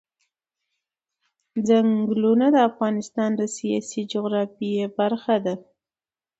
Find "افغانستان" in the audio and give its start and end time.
2.69-3.29